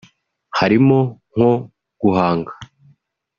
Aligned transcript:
harimo 0.59 0.99
nko 1.33 1.51
guhanga 2.01 2.51